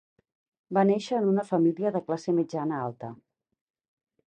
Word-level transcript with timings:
Va 0.77 0.83
néixer 0.89 1.19
en 1.23 1.27
una 1.33 1.43
família 1.51 1.93
de 1.97 2.03
classe 2.09 2.35
mitjana-alta. 2.39 3.13